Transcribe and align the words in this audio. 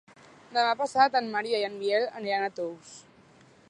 Demà 0.55 0.71
passat 0.79 1.17
en 1.21 1.29
Maria 1.37 1.61
i 1.65 1.69
en 1.69 1.77
Biel 1.85 2.09
aniran 2.23 2.47
a 2.47 2.53
Tous. 2.61 2.97